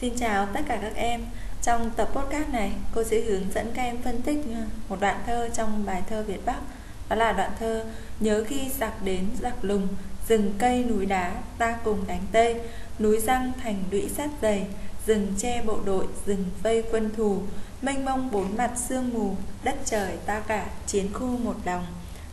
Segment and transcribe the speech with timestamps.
[0.00, 1.24] Xin chào tất cả các em.
[1.62, 4.38] Trong tập podcast này cô sẽ hướng dẫn các em phân tích
[4.88, 6.60] một đoạn thơ trong bài thơ Việt Bắc.
[7.08, 7.84] Đó là đoạn thơ
[8.20, 9.88] Nhớ khi giặc đến giặc lùng
[10.28, 12.60] Rừng cây núi đá ta cùng đánh tây
[12.98, 14.66] Núi răng thành lũy sát dày
[15.06, 17.42] Rừng che bộ đội rừng vây quân thù.
[17.82, 21.86] Mênh mông bốn mặt sương mù Đất trời ta cả chiến khu một đồng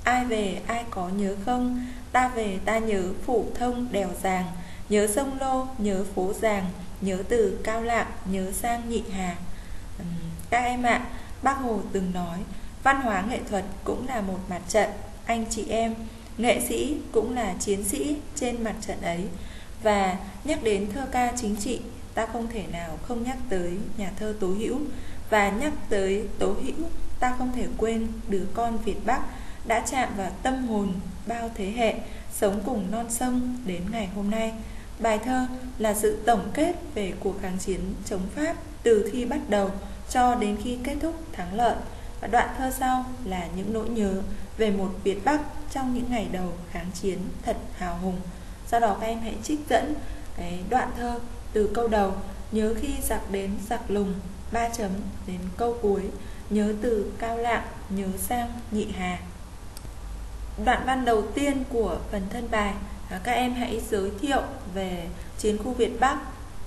[0.03, 1.85] Ai về ai có nhớ không?
[2.11, 4.45] Ta về ta nhớ phủ thông đèo giàng.
[4.89, 6.65] Nhớ sông Lô, nhớ phố Giàng.
[7.01, 9.35] Nhớ từ Cao Lạng, nhớ sang Nhị Hà.
[10.49, 11.05] Các em ạ, à,
[11.41, 12.39] bác Hồ từng nói
[12.83, 14.89] Văn hóa nghệ thuật cũng là một mặt trận.
[15.25, 15.95] Anh chị em,
[16.37, 19.27] nghệ sĩ cũng là chiến sĩ trên mặt trận ấy.
[19.83, 21.79] Và nhắc đến thơ ca chính trị
[22.13, 24.79] Ta không thể nào không nhắc tới nhà thơ Tố Hữu.
[25.29, 29.21] Và nhắc tới Tố Hữu Ta không thể quên đứa con Việt Bắc
[29.65, 30.93] Đã chạm vào tâm hồn
[31.27, 31.95] bao thế hệ
[32.33, 34.53] Sống cùng non sông đến ngày hôm nay.
[34.99, 35.47] Bài thơ
[35.77, 39.71] là sự tổng kết về cuộc kháng chiến chống Pháp từ khi bắt đầu
[40.09, 41.75] cho đến khi kết thúc thắng lợi.
[42.21, 44.21] Và đoạn thơ sau là những nỗi nhớ
[44.57, 48.19] về một Việt Bắc trong những ngày đầu kháng chiến thật hào hùng.
[48.71, 49.93] Do đó các em hãy trích dẫn
[50.37, 51.19] cái đoạn thơ
[51.53, 52.13] từ câu đầu,
[52.51, 54.13] nhớ khi giặc đến giặc lùng
[54.51, 54.91] ba chấm
[55.27, 56.01] đến câu cuối,
[56.49, 59.19] nhớ từ cao lạng, nhớ sang nhị hà
[60.65, 62.73] đoạn văn đầu tiên của phần thân bài
[63.09, 64.41] các em hãy giới thiệu
[64.73, 66.17] về chiến khu Việt Bắc,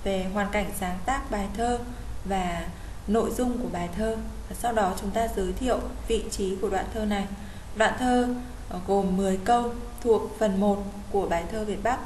[0.03, 1.79] về hoàn cảnh sáng tác bài thơ
[2.25, 2.67] và
[3.07, 4.17] nội dung của bài thơ.
[4.49, 7.27] Và sau đó chúng ta giới thiệu vị trí của đoạn thơ này.
[7.75, 8.35] Đoạn thơ
[8.69, 11.99] ờ, gồm 10 câu thuộc phần 1 của bài thơ Việt Bắc.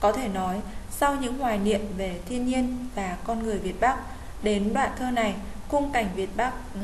[0.00, 3.96] Có thể nói sau những hoài niệm về thiên nhiên và con người Việt Bắc,
[4.42, 5.34] đến đoạn thơ này,
[5.68, 6.80] khung cảnh Việt Bắc ừ,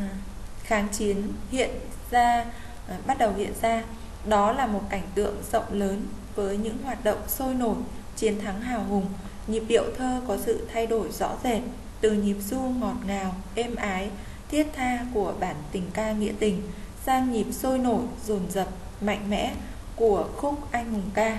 [0.63, 1.71] kháng chiến hiện
[2.11, 2.45] ra
[2.89, 3.83] ờ, bắt đầu hiện ra.
[4.25, 7.77] Đó là một cảnh tượng rộng lớn với những hoạt động sôi nổi,
[8.17, 9.07] chiến thắng hào hùng,
[9.47, 11.63] nhịp điệu thơ có sự thay đổi rõ rệt
[12.01, 14.11] từ nhịp du ngọt ngào, êm ái,
[14.49, 16.63] thiết tha của bản tình ca nghĩa tình
[17.07, 18.69] sang nhịp sôi nổi, dồn dập,
[19.01, 19.55] mạnh mẽ
[19.97, 21.39] của khúc anh hùng ca.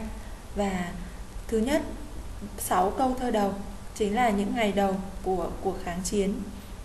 [0.55, 0.91] Và
[1.47, 1.81] thứ nhất,
[2.57, 3.53] sáu câu thơ đầu
[3.95, 6.33] chính là những ngày đầu của cuộc kháng chiến.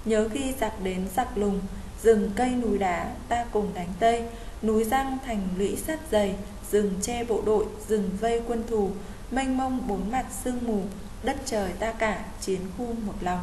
[0.04, 1.60] Nhớ khi giặc đến giặc lùng,
[2.02, 4.24] rừng cây núi đá ta cùng đánh tây,
[4.62, 6.34] núi răng thành lũy sắt dày,
[6.72, 8.90] rừng che bộ đội, rừng vây quân thù,
[9.30, 10.82] mênh mông bốn mặt sương mù,
[11.22, 13.40] đất trời ta cả chiến khu một lòng.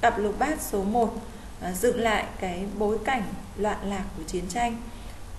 [0.00, 1.14] Tập lục bát số 1
[1.60, 3.22] à, dựng lại cái bối cảnh
[3.56, 4.76] loạn lạc của chiến tranh.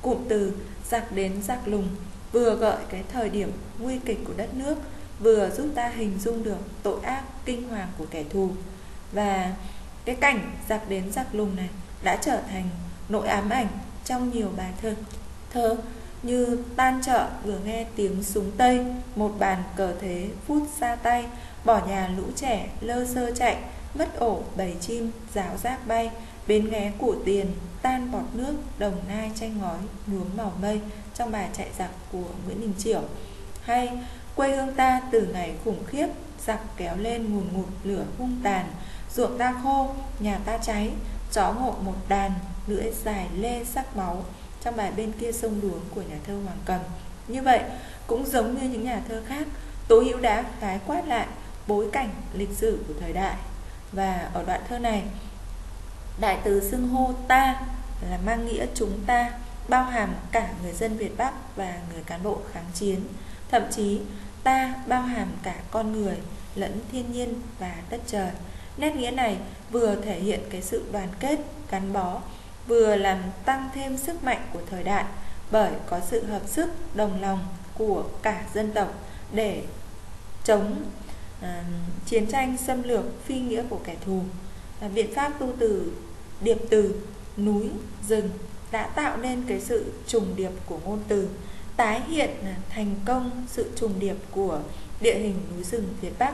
[0.01, 0.53] Cụm từ
[0.89, 1.87] giặc đến giặc lùng
[2.31, 4.75] vừa gợi cái thời điểm nguy kịch của đất nước,
[5.19, 8.49] vừa giúp ta hình dung được tội ác, kinh hoàng của kẻ thù.
[9.11, 9.53] Và
[10.05, 11.69] cái cảnh giặc đến giặc lùng này
[12.03, 12.69] đã trở thành
[13.09, 13.67] nỗi ám ảnh
[14.05, 14.95] trong nhiều bài thơ
[15.49, 15.77] thơ
[16.23, 18.85] như tan chợ, vừa nghe tiếng súng tây,
[19.15, 21.25] một bàn cờ thế phút xa tay.
[21.65, 23.57] Bỏ nhà lũ trẻ, lơ sơ chạy
[23.93, 26.11] mất ổ, bầy chim ráo rác bay.
[26.47, 27.45] Bến ghé của tiền,
[27.81, 29.77] tan bọt nước, đồng nai tranh ngói,
[30.07, 30.81] nhuốm màu mây,
[31.15, 33.01] trong bài chạy giặc của nguyễn đình chiểu
[33.61, 33.89] hay,
[34.35, 36.07] quê hương ta từ ngày khủng khiếp,
[36.45, 38.65] giặc kéo lên ngùn ngụt lửa hung tàn.
[39.15, 40.91] Ruộng ta khô, nhà ta cháy,
[41.31, 42.31] chó ngộ một đàn,
[42.67, 44.23] lưỡi dài lê sắc máu
[44.63, 46.79] trong bài bên kia sông đuống của nhà thơ Hoàng Cầm.
[47.27, 47.59] Như vậy,
[48.07, 49.47] cũng giống như những nhà thơ khác,
[49.87, 51.27] Tố Hữu đã khái quát lại
[51.67, 53.35] bối cảnh lịch sử của thời đại.
[53.91, 55.03] Và ở đoạn thơ này,
[56.19, 57.61] đại từ xưng hô ta
[58.09, 59.31] là mang nghĩa chúng ta,
[59.67, 62.99] bao hàm cả người dân Việt Bắc và người cán bộ kháng chiến.
[63.51, 63.99] Thậm chí,
[64.43, 66.17] ta bao hàm cả con người
[66.55, 68.31] lẫn thiên nhiên và đất trời.
[68.77, 69.37] Nét nghĩa này
[69.71, 71.39] vừa thể hiện cái sự đoàn kết,
[71.71, 72.21] gắn bó
[72.69, 75.05] vừa làm tăng thêm sức mạnh của thời đại
[75.51, 77.39] bởi có sự hợp sức đồng lòng
[77.77, 78.93] của cả dân tộc
[79.33, 79.63] để
[80.43, 80.83] chống
[81.41, 81.47] uh,
[82.05, 84.21] chiến tranh xâm lược phi nghĩa của kẻ thù.
[84.81, 85.91] Và biện pháp tu từ
[86.41, 86.95] điệp từ
[87.37, 87.69] núi
[88.07, 88.29] rừng
[88.71, 91.29] đã tạo nên cái sự trùng điệp của ngôn từ
[91.75, 94.59] tái hiện à, thành công sự trùng điệp của
[95.01, 96.33] địa hình núi rừng Việt Bắc.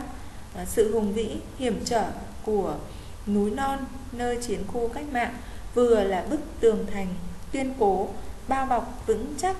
[0.55, 2.05] À, sự hùng vĩ hiểm trở
[2.43, 2.75] của
[3.27, 5.33] núi non nơi chiến khu cách mạng
[5.75, 7.07] vừa là bức tường thành
[7.51, 8.09] tuyên cố
[8.47, 9.55] bao bọc vững chắc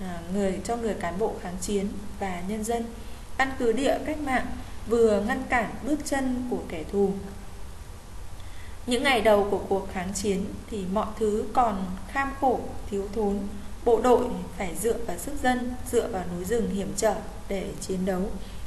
[0.00, 1.88] à, người cho người cán bộ kháng chiến
[2.20, 2.84] và nhân dân
[3.36, 4.46] căn cứ địa cách mạng
[4.88, 7.10] vừa ngăn cản bước chân của kẻ thù.
[8.86, 13.38] Những ngày đầu của cuộc kháng chiến thì mọi thứ còn kham khổ thiếu thốn.
[13.84, 14.26] Bộ đội
[14.58, 17.14] phải dựa vào sức dân dựa vào núi rừng hiểm trở
[17.48, 18.22] để chiến đấu.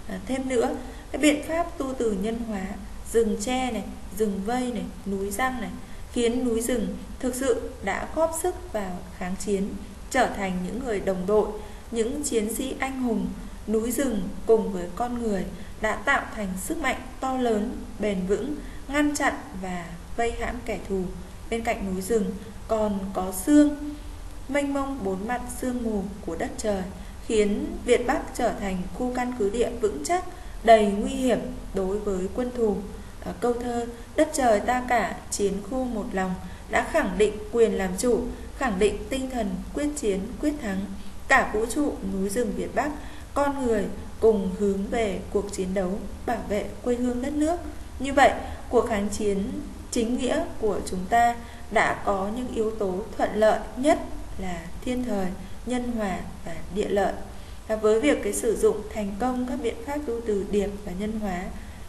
[0.10, 0.76] À, thêm nữa
[1.12, 2.66] cái biện pháp tu từ nhân hóa
[3.12, 3.84] rừng tre này
[4.18, 5.70] rừng vây này núi răng này
[6.18, 6.88] khiến núi rừng
[7.20, 9.70] thực sự đã góp sức vào kháng chiến,
[10.10, 11.48] trở thành những người đồng đội,
[11.92, 13.28] những chiến sĩ anh hùng.
[13.68, 15.46] Núi rừng cùng với con người
[15.82, 18.56] đã tạo thành sức mạnh to lớn, bền vững,
[18.88, 19.86] ngăn chặn và
[20.16, 21.02] vây hãm kẻ thù
[21.50, 22.26] bên cạnh núi rừng
[22.68, 23.78] còn có xương
[24.50, 26.84] mênh mông bốn mặt sương mù của đất trời
[27.26, 30.26] khiến Việt Bắc trở thành khu căn cứ địa vững chắc
[30.64, 31.40] đầy nguy hiểm
[31.74, 32.78] đối với quân thù
[33.40, 33.86] câu thơ
[34.16, 36.34] đất trời ta cả chiến khu một lòng
[36.70, 38.22] đã khẳng định quyền làm chủ,
[38.58, 40.80] khẳng định tinh thần quyết chiến, quyết thắng.
[41.28, 42.90] Cả vũ trụ núi rừng Việt Bắc,
[43.34, 43.86] con người
[44.20, 47.58] cùng hướng về cuộc chiến đấu bảo vệ quê hương đất nước.
[48.00, 48.32] Như vậy,
[48.70, 49.52] cuộc kháng chiến
[49.92, 51.36] chính nghĩa của chúng ta
[51.72, 54.00] đã có những yếu tố thuận lợi nhất
[54.38, 55.28] là thiên thời,
[55.66, 57.14] nhân hòa và địa lợi.
[57.68, 60.92] Và với việc cái sử dụng thành công các biện pháp tu từ điệp và
[61.00, 61.44] nhân hóa,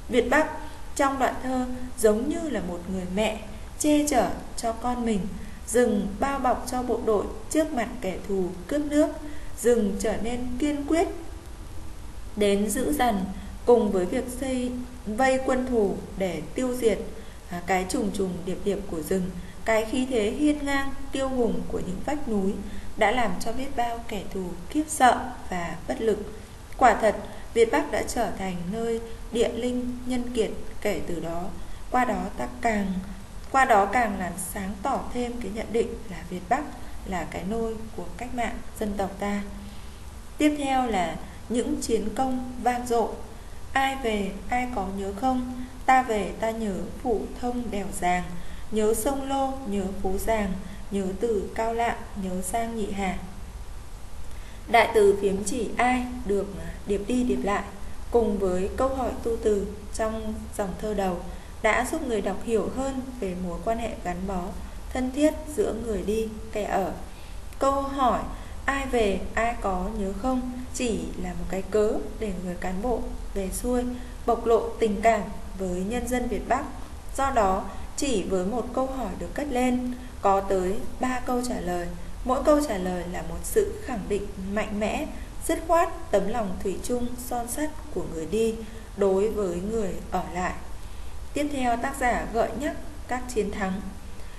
[0.09, 0.49] Việt Bắc
[0.99, 1.67] trong đoạn thơ
[1.99, 3.41] giống như là một người mẹ
[3.79, 5.21] che chở cho con mình
[5.67, 9.09] rừng bao bọc cho bộ đội trước mặt kẻ thù cướp nước
[9.61, 11.09] rừng trở nên kiên quyết
[12.37, 13.25] đến giữ dần
[13.67, 14.73] cùng với việc xây
[15.07, 16.99] vây quân thù để tiêu diệt
[17.51, 19.31] à, cái trùng trùng điệp điệp của rừng
[19.65, 22.53] cái khí thế hiên ngang tiêu hùng của những vách núi
[22.97, 26.19] đã làm cho biết bao kẻ thù kiếp sợ và bất lực.
[26.77, 27.17] Quả thật
[27.59, 29.01] việt bắc đã trở thành nơi
[29.33, 30.51] địa linh nhân kiệt
[30.81, 31.45] kể từ đó.
[31.91, 32.87] Qua đó ta càng,
[33.53, 36.63] qua đó càng làm sáng tỏ thêm cái nhận định là việt bắc
[37.07, 39.43] là cái nôi của cách mạng dân tộc ta.
[40.39, 41.17] Tiếp theo là
[41.49, 43.09] những chiến công vang dội.
[43.73, 45.65] Ai về, ai có nhớ không?
[45.87, 48.23] Ta về, ta nhớ phủ thông đèo giàng,
[48.71, 50.53] nhớ sông lô, nhớ phố giàng,
[50.91, 53.19] nhớ từ cao lạng, nhớ sang nhị hà
[54.71, 56.47] đại từ phiếm chỉ ai được
[56.87, 57.63] điệp đi điệp lại,
[58.11, 61.17] cùng với câu hỏi tu từ trong dòng thơ đầu,
[61.63, 64.43] đã giúp người đọc hiểu hơn về mối quan hệ gắn bó,
[64.93, 66.93] thân thiết giữa người đi, kẻ ở.
[67.59, 68.21] Câu hỏi
[68.65, 73.01] ai về, ai có nhớ không, chỉ là một cái cớ để người cán bộ
[73.35, 73.85] về xuôi
[74.27, 75.21] bộc lộ tình cảm
[75.59, 76.65] với nhân dân Việt Bắc.
[77.17, 77.65] Do đó,
[77.97, 81.87] chỉ với một câu hỏi được cất lên, có tới 3 câu trả lời
[82.25, 85.07] mỗi câu trả lời là một sự khẳng định mạnh mẽ
[85.47, 88.55] dứt khoát tấm lòng thủy chung son sắt của người đi
[88.97, 90.53] đối với người ở lại
[91.35, 92.77] tiếp theo tác giả gợi nhắc
[93.09, 93.81] các chiến thắng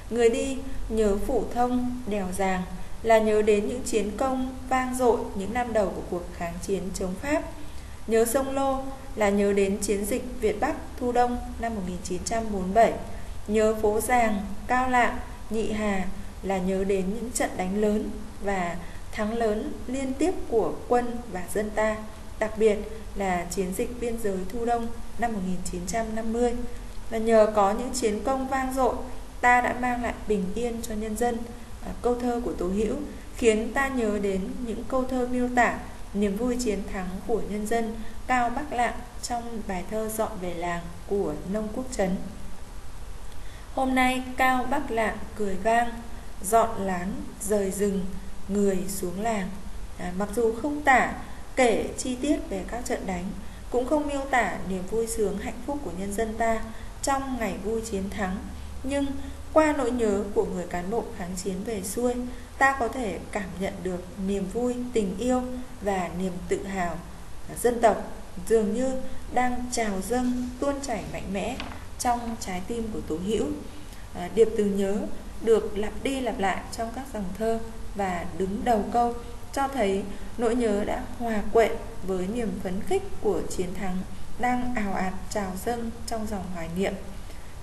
[0.09, 0.57] người đi
[0.89, 2.61] nhớ phủ thông đèo giàng
[3.03, 6.83] là nhớ đến những chiến công vang dội những năm đầu của cuộc kháng chiến
[6.93, 7.41] chống Pháp.
[8.07, 8.83] Nhớ sông Lô
[9.15, 12.93] là nhớ đến chiến dịch Việt Bắc Thu Đông năm 1947.
[13.47, 15.17] Nhớ phố Giàng, Cao Lạng,
[15.49, 16.05] Nhị Hà
[16.43, 18.09] là nhớ đến những trận đánh lớn
[18.43, 18.75] và
[19.11, 21.97] thắng lớn liên tiếp của quân và dân ta,
[22.39, 22.77] đặc biệt
[23.15, 24.87] là chiến dịch biên giới Thu Đông
[25.19, 26.53] năm 1950.
[27.09, 28.95] Và nhờ có những chiến công vang dội,
[29.41, 31.37] ta đã mang lại bình yên cho nhân dân
[31.85, 32.95] À, câu thơ của Tố Hữu
[33.37, 35.79] khiến ta nhớ đến những câu thơ miêu tả
[36.13, 37.95] niềm vui chiến thắng của nhân dân
[38.27, 42.15] Cao Bắc Lạng trong bài thơ dọn về làng của Nông Quốc Trấn.
[43.75, 45.91] Hôm nay Cao Bắc Lạng cười vang,
[46.43, 48.05] dọn lán rời rừng,
[48.47, 49.49] người xuống làng.
[49.97, 51.13] À, mặc dù không tả
[51.55, 53.25] kể chi tiết về các trận đánh,
[53.69, 56.61] cũng không miêu tả niềm vui sướng hạnh phúc của nhân dân ta
[57.01, 58.37] trong ngày vui chiến thắng,
[58.83, 59.05] nhưng
[59.53, 62.13] qua nỗi nhớ của người cán bộ kháng chiến về xuôi,
[62.57, 65.41] ta có thể cảm nhận được niềm vui, tình yêu
[65.81, 66.99] và niềm tự hào
[67.49, 67.97] à, dân tộc
[68.47, 68.91] dường như
[69.33, 71.57] đang trào dâng tuôn chảy mạnh mẽ
[71.99, 73.45] trong trái tim của Tố Hữu.
[74.13, 74.97] À, điệp từ nhớ
[75.41, 77.59] được lặp đi lặp lại trong các dòng thơ
[77.95, 79.13] và đứng đầu câu
[79.53, 80.03] cho thấy
[80.37, 81.71] nỗi nhớ đã hòa quyện
[82.07, 83.97] với niềm phấn khích của chiến thắng
[84.39, 86.93] đang ào ạt trào dâng trong dòng hoài niệm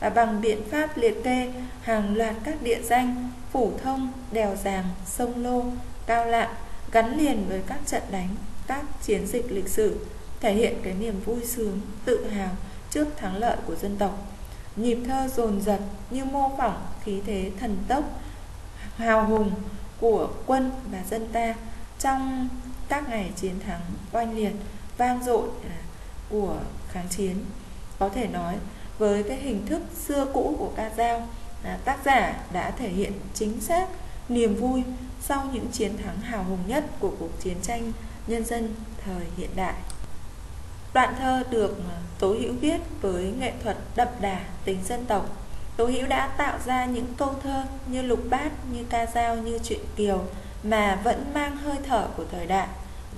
[0.00, 1.52] và bằng biện pháp liệt kê
[1.82, 5.64] hàng loạt các địa danh phủ thông, đèo giàng, sông lô,
[6.06, 6.54] cao lạng
[6.92, 8.28] gắn liền với các trận đánh,
[8.66, 10.06] các chiến dịch lịch sử
[10.40, 12.50] thể hiện cái niềm vui sướng, tự hào
[12.90, 14.35] trước thắng lợi của dân tộc.
[14.76, 15.80] Nhịp thơ dồn dập
[16.10, 18.04] như mô phỏng khí thế thần tốc,
[18.96, 19.50] hào hùng
[20.00, 21.54] của quân và dân ta
[21.98, 22.48] trong
[22.88, 23.80] các ngày chiến thắng
[24.12, 24.52] oanh liệt,
[24.96, 25.76] vang dội à,
[26.28, 26.56] của
[26.88, 27.36] kháng chiến.
[27.98, 28.54] Có thể nói
[28.98, 31.28] với cái hình thức xưa cũ của ca dao
[31.62, 33.88] à, tác giả đã thể hiện chính xác
[34.28, 34.82] niềm vui
[35.20, 37.92] sau những chiến thắng hào hùng nhất của cuộc chiến tranh
[38.26, 39.74] nhân dân thời hiện đại
[40.96, 41.76] đoạn thơ được
[42.18, 45.26] tố hữu viết với nghệ thuật đậm đà, tính dân tộc.
[45.76, 49.58] Tố hữu đã tạo ra những câu thơ như lục bát, như ca dao, như
[49.58, 50.24] truyện kiều
[50.62, 52.68] mà vẫn mang hơi thở của thời đại,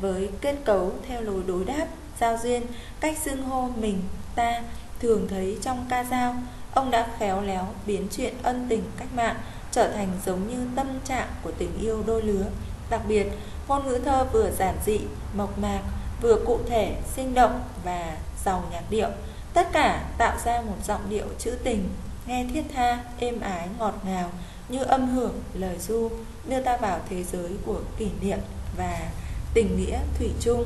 [0.00, 1.86] với kết cấu theo lối đối đáp,
[2.20, 2.62] giao duyên,
[3.00, 4.02] cách xưng hô mình,
[4.34, 4.62] ta
[5.00, 6.34] thường thấy trong ca dao.
[6.74, 9.36] Ông đã khéo léo biến chuyện ân tình cách mạng
[9.70, 12.44] trở thành giống như tâm trạng của tình yêu đôi lứa.
[12.90, 13.26] Đặc biệt,
[13.68, 15.00] ngôn ngữ thơ vừa giản dị,
[15.34, 15.80] mộc mạc
[16.20, 19.08] vừa cụ thể sinh động và giàu nhạc điệu
[19.54, 21.88] tất cả tạo ra một giọng điệu trữ tình
[22.26, 24.30] nghe thiết tha êm ái ngọt ngào
[24.68, 26.10] như âm hưởng lời du
[26.48, 28.38] đưa ta vào thế giới của kỷ niệm
[28.76, 29.10] và
[29.54, 30.64] tình nghĩa thủy chung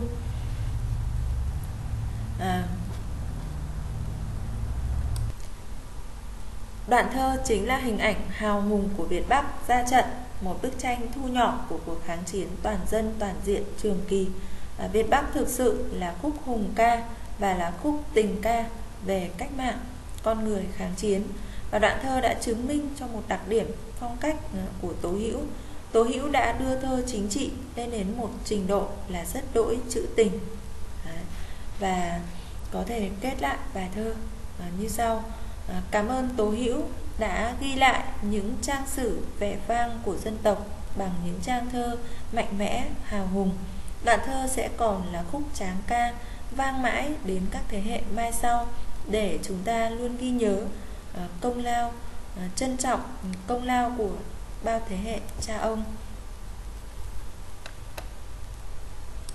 [2.41, 2.63] à,
[6.89, 10.05] Đoạn thơ chính là hình ảnh hào hùng của Việt Bắc ra trận,
[10.41, 14.29] một bức tranh thu nhỏ của cuộc kháng chiến toàn dân toàn diện trường kỳ.
[14.79, 17.03] À, Việt Bắc thực sự là khúc hùng ca
[17.39, 18.65] và là khúc tình ca
[19.05, 19.79] về cách mạng,
[20.23, 21.23] con người kháng chiến.
[21.71, 23.67] Và đoạn thơ đã chứng minh cho một đặc điểm
[24.01, 25.41] phong cách ừ, của Tố Hữu.
[25.93, 29.79] Tố Hữu đã đưa thơ chính trị lên đến một trình độ là rất đỗi
[29.91, 30.39] trữ tình.
[31.81, 32.21] Và
[32.73, 34.15] có thể kết lại bài thơ
[34.61, 35.25] à, như sau.
[35.69, 36.83] À, cảm ơn Tố Hữu
[37.19, 41.97] đã ghi lại những trang sử vẻ vang của dân tộc bằng những trang thơ
[42.33, 43.51] mạnh mẽ, hào hùng.
[44.05, 46.13] Đoạn thơ sẽ còn là khúc tráng ca
[46.51, 48.67] vang mãi đến các thế hệ mai sau
[49.11, 50.63] để chúng ta luôn ghi nhớ
[51.15, 51.93] ờ, công lao,
[52.37, 53.01] ờ, trân trọng
[53.47, 54.11] công lao của
[54.65, 55.85] bao thế hệ cha ông.